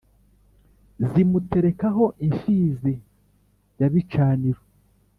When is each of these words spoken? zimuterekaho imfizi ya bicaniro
zimuterekaho 1.09 2.05
imfizi 2.25 2.93
ya 3.79 3.87
bicaniro 3.93 4.61